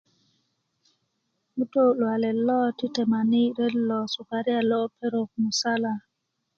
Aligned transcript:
ŋutu 1.57 1.83
luwalet 1.99 2.37
lo 2.47 2.59
ti 2.77 2.87
temani 2.95 3.43
ret 3.57 3.75
lo 3.89 3.99
sukaria 4.13 4.59
lo 4.71 4.79
perok 4.97 5.29
musala 5.41 5.93